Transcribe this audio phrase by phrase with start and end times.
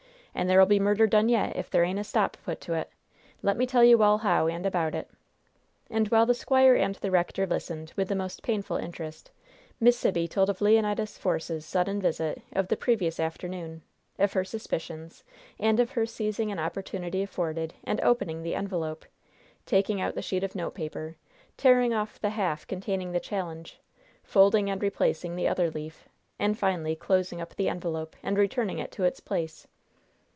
[0.33, 2.89] And there'll be murder done yet if there ain't a stop put to it!
[3.41, 5.09] Let me tell you all how and about it."
[5.89, 9.29] And, while the squire and the rector listened, with the most painful interest,
[9.81, 13.83] Miss Sibby told of Leonidas Force's sudden visit of the previous afternoon,
[14.17, 15.25] of her suspicions,
[15.59, 19.05] and of her seizing an opportunity afforded and opening the envelope,
[19.65, 21.17] taking out the sheet of note paper,
[21.57, 23.81] tearing off the half containing the challenge,
[24.23, 26.07] folding and replacing the other leaf,
[26.39, 29.67] and finally closing up the envelope, and returning it to its place.